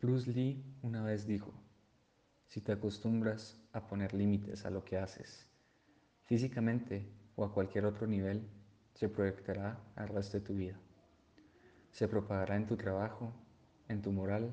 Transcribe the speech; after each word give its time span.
Bruce 0.00 0.30
Lee 0.30 0.64
una 0.82 1.02
vez 1.02 1.26
dijo, 1.26 1.52
si 2.46 2.60
te 2.60 2.70
acostumbras 2.70 3.60
a 3.72 3.88
poner 3.88 4.14
límites 4.14 4.64
a 4.64 4.70
lo 4.70 4.84
que 4.84 4.96
haces, 4.96 5.50
físicamente 6.22 7.10
o 7.34 7.44
a 7.44 7.52
cualquier 7.52 7.84
otro 7.84 8.06
nivel, 8.06 8.48
se 8.94 9.08
proyectará 9.08 9.80
al 9.96 10.08
resto 10.08 10.38
de 10.38 10.44
tu 10.44 10.54
vida. 10.54 10.78
Se 11.90 12.06
propagará 12.06 12.54
en 12.54 12.66
tu 12.68 12.76
trabajo, 12.76 13.32
en 13.88 14.00
tu 14.00 14.12
moral, 14.12 14.52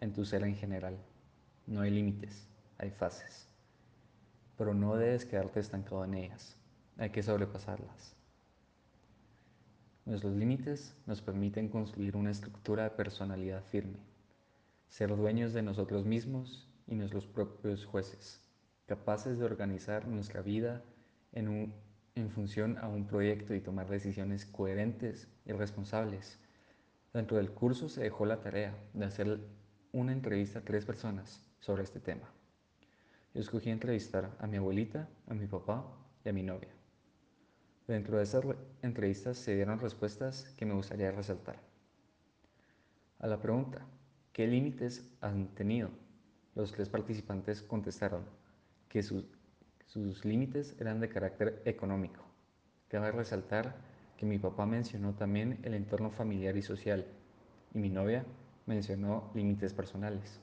en 0.00 0.12
tu 0.12 0.26
ser 0.26 0.42
en 0.42 0.54
general. 0.54 0.98
No 1.66 1.80
hay 1.80 1.90
límites, 1.90 2.46
hay 2.76 2.90
fases. 2.90 3.48
Pero 4.58 4.74
no 4.74 4.96
debes 4.96 5.24
quedarte 5.24 5.60
estancado 5.60 6.04
en 6.04 6.12
ellas, 6.12 6.58
hay 6.98 7.08
que 7.08 7.22
sobrepasarlas. 7.22 8.14
Nuestros 10.04 10.36
límites 10.36 10.94
nos 11.06 11.22
permiten 11.22 11.70
construir 11.70 12.16
una 12.16 12.32
estructura 12.32 12.84
de 12.84 12.90
personalidad 12.90 13.64
firme, 13.64 14.07
ser 14.88 15.14
dueños 15.16 15.52
de 15.52 15.62
nosotros 15.62 16.04
mismos 16.04 16.68
y 16.86 16.94
nuestros 16.94 17.26
propios 17.26 17.84
jueces, 17.84 18.42
capaces 18.86 19.38
de 19.38 19.44
organizar 19.44 20.08
nuestra 20.08 20.42
vida 20.42 20.82
en, 21.32 21.72
función 22.34 22.78
a 22.78 22.88
un 22.88 23.06
proyecto 23.06 23.54
y 23.54 23.60
tomar 23.60 23.88
decisiones 23.88 24.44
coherentes 24.44 25.28
y 25.46 25.52
responsables. 25.52 26.38
Dentro 27.12 27.36
del 27.36 27.52
curso 27.52 27.88
se 27.88 28.02
dejó 28.02 28.26
la 28.26 28.40
tarea 28.40 28.74
de 28.92 29.04
hacer 29.04 29.38
una 29.92 30.12
entrevista 30.12 30.58
a 30.58 30.64
tres 30.64 30.84
personas 30.84 31.40
sobre 31.60 31.84
este 31.84 32.00
tema. 32.00 32.28
Yo 33.34 33.40
escogí 33.40 33.70
entrevistar 33.70 34.36
a 34.40 34.46
mi 34.46 34.56
abuelita, 34.56 35.08
a 35.28 35.34
mi 35.34 35.46
papá 35.46 35.86
y 36.24 36.28
a 36.28 36.32
mi 36.32 36.42
novia. 36.42 36.70
Dentro 37.86 38.16
de 38.16 38.24
esas 38.24 38.44
entrevistas 38.82 39.38
se 39.38 39.54
dieron 39.54 39.78
respuestas 39.78 40.44
que 40.56 40.66
me 40.66 40.74
gustaría 40.74 41.12
resaltar. 41.12 41.60
A 43.20 43.26
la 43.26 43.40
pregunta, 43.40 43.86
¿qué 44.38 44.46
límites 44.46 45.04
han 45.20 45.48
tenido? 45.48 45.90
Los 46.54 46.70
tres 46.70 46.88
participantes 46.88 47.60
contestaron 47.60 48.22
que 48.88 49.02
sus, 49.02 49.24
sus 49.86 50.24
límites 50.24 50.76
eran 50.78 51.00
de 51.00 51.08
carácter 51.08 51.60
económico. 51.64 52.22
Cabe 52.86 53.10
resaltar 53.10 53.74
que 54.16 54.26
mi 54.26 54.38
papá 54.38 54.64
mencionó 54.64 55.12
también 55.14 55.58
el 55.64 55.74
entorno 55.74 56.12
familiar 56.12 56.56
y 56.56 56.62
social 56.62 57.04
y 57.74 57.78
mi 57.80 57.88
novia 57.88 58.24
mencionó 58.66 59.28
límites 59.34 59.74
personales. 59.74 60.38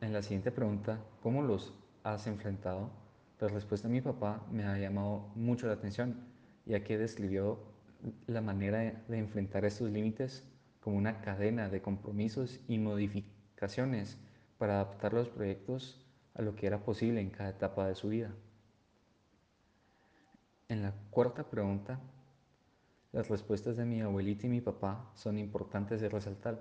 En 0.00 0.12
la 0.12 0.20
siguiente 0.22 0.50
pregunta, 0.50 0.98
¿cómo 1.22 1.42
los 1.42 1.72
has 2.02 2.26
enfrentado? 2.26 2.90
La 3.38 3.46
respuesta 3.46 3.86
de 3.86 3.94
mi 3.94 4.00
papá 4.00 4.44
me 4.50 4.64
ha 4.64 4.76
llamado 4.76 5.30
mucho 5.36 5.68
la 5.68 5.74
atención, 5.74 6.16
ya 6.66 6.82
que 6.82 6.98
describió 6.98 7.60
la 8.26 8.40
manera 8.40 9.04
de 9.06 9.18
enfrentar 9.18 9.64
estos 9.64 9.88
límites 9.88 10.42
como 10.88 10.96
una 10.96 11.20
cadena 11.20 11.68
de 11.68 11.82
compromisos 11.82 12.60
y 12.66 12.78
modificaciones 12.78 14.16
para 14.56 14.76
adaptar 14.76 15.12
los 15.12 15.28
proyectos 15.28 16.00
a 16.32 16.40
lo 16.40 16.56
que 16.56 16.66
era 16.66 16.82
posible 16.82 17.20
en 17.20 17.28
cada 17.28 17.50
etapa 17.50 17.86
de 17.86 17.94
su 17.94 18.08
vida. 18.08 18.30
En 20.66 20.80
la 20.80 20.94
cuarta 21.10 21.44
pregunta, 21.44 22.00
las 23.12 23.28
respuestas 23.28 23.76
de 23.76 23.84
mi 23.84 24.00
abuelita 24.00 24.46
y 24.46 24.48
mi 24.48 24.62
papá 24.62 25.12
son 25.14 25.36
importantes 25.36 26.00
de 26.00 26.08
resaltar, 26.08 26.58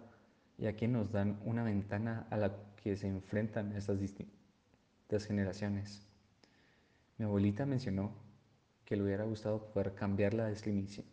ya 0.58 0.76
que 0.76 0.90
nos 0.90 1.14
dan 1.14 1.40
una 1.46 1.64
ventana 1.64 2.28
a 2.30 2.36
la 2.36 2.52
que 2.84 2.98
se 2.98 3.08
enfrentan 3.08 3.72
estas 3.78 3.98
distintas 3.98 5.24
generaciones. 5.26 6.06
Mi 7.18 7.24
abuelita 7.24 7.66
mencionó 7.66 8.12
que 8.84 8.98
le 8.98 9.04
hubiera 9.04 9.24
gustado 9.24 9.72
poder 9.72 9.94
cambiar 9.96 10.34
la 10.34 10.50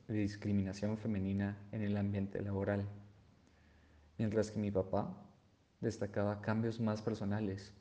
discriminación 0.09 0.99
femenina 0.99 1.57
en 1.71 1.83
el 1.83 1.97
ambiente 1.97 2.43
laboral, 2.43 2.89
mientras 4.19 4.51
que 4.51 4.59
mi 4.59 4.71
papá 4.71 5.17
destacaba 5.81 6.41
cambios 6.41 6.81
más 6.81 7.03
personales, 7.03 7.73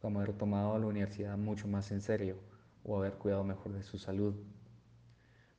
como 0.00 0.20
haber 0.20 0.32
tomado 0.32 0.78
la 0.78 0.86
universidad 0.86 1.36
mucho 1.36 1.68
más 1.68 1.90
en 1.90 2.00
serio 2.00 2.36
o 2.84 2.96
haber 2.96 3.14
cuidado 3.14 3.44
mejor 3.44 3.72
de 3.72 3.82
su 3.82 3.98
salud. 3.98 4.34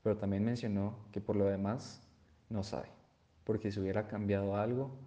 Pero 0.03 0.17
también 0.17 0.43
mencionó 0.43 0.97
que 1.11 1.21
por 1.21 1.35
lo 1.35 1.45
demás 1.45 2.01
no 2.49 2.63
sabe, 2.63 2.89
porque 3.43 3.71
si 3.71 3.79
hubiera 3.79 4.07
cambiado 4.07 4.57
algo, 4.57 4.97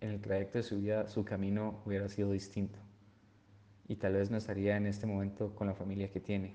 en 0.00 0.10
el 0.10 0.20
trayecto 0.20 0.58
de 0.58 0.64
su 0.64 0.78
vida 0.78 1.06
su 1.06 1.24
camino 1.24 1.82
hubiera 1.84 2.08
sido 2.08 2.32
distinto 2.32 2.78
y 3.92 3.96
tal 3.96 4.14
vez 4.14 4.30
no 4.30 4.38
estaría 4.38 4.76
en 4.76 4.86
este 4.86 5.06
momento 5.06 5.54
con 5.54 5.66
la 5.66 5.74
familia 5.74 6.10
que 6.10 6.20
tiene. 6.20 6.54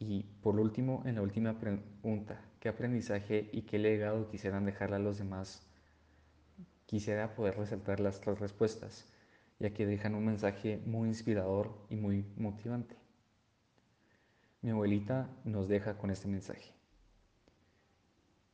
Y 0.00 0.22
por 0.42 0.58
último, 0.58 1.02
en 1.04 1.16
la 1.16 1.22
última 1.22 1.60
pregunta, 1.60 2.40
¿qué 2.58 2.70
aprendizaje 2.70 3.50
y 3.52 3.62
qué 3.62 3.78
legado 3.78 4.28
quisieran 4.30 4.64
dejarle 4.64 4.96
a 4.96 4.98
los 4.98 5.18
demás? 5.18 5.62
Quisiera 6.86 7.36
poder 7.36 7.58
resaltar 7.58 8.00
las 8.00 8.20
tres 8.20 8.40
respuestas, 8.40 9.06
ya 9.58 9.74
que 9.74 9.84
dejan 9.84 10.14
un 10.14 10.24
mensaje 10.24 10.82
muy 10.86 11.08
inspirador 11.08 11.86
y 11.90 11.96
muy 11.96 12.24
motivante. 12.38 12.96
Mi 14.62 14.70
abuelita 14.70 15.30
nos 15.44 15.68
deja 15.68 15.98
con 15.98 16.10
este 16.10 16.28
mensaje. 16.28 16.72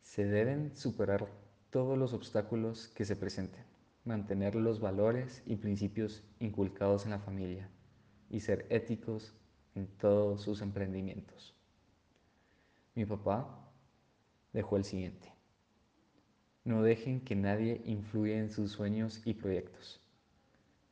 Se 0.02 0.24
deben 0.24 0.76
superar 0.76 1.28
todos 1.70 1.96
los 1.96 2.12
obstáculos 2.12 2.88
que 2.88 3.04
se 3.04 3.14
presenten 3.14 3.64
mantener 4.04 4.54
los 4.54 4.80
valores 4.80 5.42
y 5.46 5.56
principios 5.56 6.24
inculcados 6.38 7.04
en 7.04 7.10
la 7.10 7.18
familia 7.18 7.68
y 8.30 8.40
ser 8.40 8.66
éticos 8.70 9.34
en 9.76 9.86
todos 9.86 10.42
sus 10.42 10.62
emprendimientos. 10.62 11.54
Mi 12.94 13.04
papá 13.04 13.46
dejó 14.52 14.76
el 14.76 14.84
siguiente. 14.84 15.32
No 16.64 16.82
dejen 16.82 17.20
que 17.20 17.36
nadie 17.36 17.82
influya 17.84 18.38
en 18.38 18.50
sus 18.50 18.72
sueños 18.72 19.20
y 19.24 19.34
proyectos. 19.34 20.00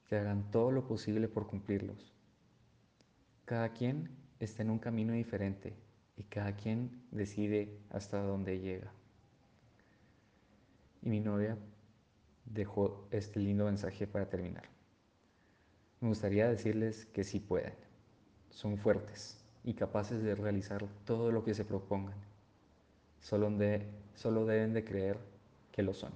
Que 0.08 0.16
hagan 0.16 0.50
todo 0.50 0.70
lo 0.70 0.86
posible 0.86 1.28
por 1.28 1.46
cumplirlos. 1.46 2.12
Cada 3.44 3.72
quien 3.72 4.10
está 4.38 4.62
en 4.62 4.70
un 4.70 4.78
camino 4.78 5.14
diferente 5.14 5.74
y 6.16 6.24
cada 6.24 6.54
quien 6.54 7.02
decide 7.10 7.80
hasta 7.90 8.22
dónde 8.22 8.60
llega. 8.60 8.92
Y 11.02 11.08
mi 11.08 11.20
novia 11.20 11.58
dejo 12.44 13.08
este 13.10 13.40
lindo 13.40 13.64
mensaje 13.64 14.06
para 14.06 14.28
terminar. 14.28 14.64
Me 16.00 16.08
gustaría 16.08 16.48
decirles 16.48 17.06
que 17.06 17.24
sí 17.24 17.40
pueden, 17.40 17.74
son 18.54 18.78
fuertes 18.78 19.36
y 19.64 19.74
capaces 19.74 20.22
de 20.22 20.34
realizar 20.34 20.84
todo 21.04 21.30
lo 21.30 21.44
que 21.44 21.54
se 21.54 21.64
propongan. 21.64 22.16
Solo, 23.20 23.50
de, 23.50 23.86
solo 24.14 24.46
deben 24.46 24.72
de 24.72 24.84
creer 24.84 25.18
que 25.72 25.82
lo 25.82 25.92
son. 25.92 26.12